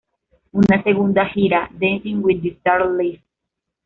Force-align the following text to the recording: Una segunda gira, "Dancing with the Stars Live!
Una 0.53 0.81
segunda 0.81 1.27
gira, 1.27 1.69
"Dancing 1.73 2.23
with 2.23 2.41
the 2.41 2.55
Stars 2.59 2.89
Live! 2.97 3.21